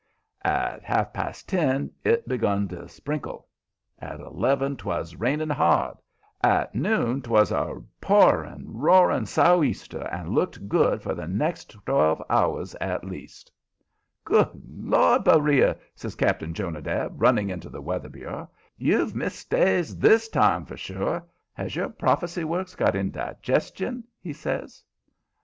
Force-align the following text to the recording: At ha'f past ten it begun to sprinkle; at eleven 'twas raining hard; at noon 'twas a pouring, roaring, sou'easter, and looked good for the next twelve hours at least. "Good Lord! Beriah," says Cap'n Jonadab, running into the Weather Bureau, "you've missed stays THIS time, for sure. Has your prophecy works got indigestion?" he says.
At 0.43 0.83
ha'f 0.83 1.13
past 1.13 1.47
ten 1.47 1.91
it 2.03 2.27
begun 2.27 2.67
to 2.69 2.89
sprinkle; 2.89 3.47
at 3.99 4.19
eleven 4.19 4.75
'twas 4.75 5.15
raining 5.15 5.51
hard; 5.51 5.97
at 6.43 6.73
noon 6.73 7.21
'twas 7.21 7.51
a 7.51 7.83
pouring, 8.01 8.63
roaring, 8.79 9.27
sou'easter, 9.27 10.01
and 10.11 10.29
looked 10.29 10.67
good 10.67 11.03
for 11.03 11.13
the 11.13 11.27
next 11.27 11.75
twelve 11.85 12.19
hours 12.31 12.73
at 12.81 13.03
least. 13.03 13.51
"Good 14.25 14.49
Lord! 14.67 15.23
Beriah," 15.23 15.77
says 15.93 16.15
Cap'n 16.15 16.55
Jonadab, 16.55 17.13
running 17.21 17.51
into 17.51 17.69
the 17.69 17.79
Weather 17.83 18.09
Bureau, 18.09 18.49
"you've 18.79 19.13
missed 19.13 19.37
stays 19.41 19.99
THIS 19.99 20.29
time, 20.29 20.65
for 20.65 20.77
sure. 20.77 21.27
Has 21.53 21.75
your 21.75 21.89
prophecy 21.89 22.43
works 22.43 22.73
got 22.73 22.95
indigestion?" 22.95 24.05
he 24.19 24.33
says. 24.33 24.83